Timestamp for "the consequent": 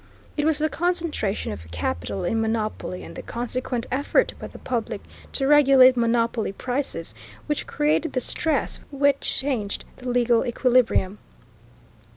3.15-3.85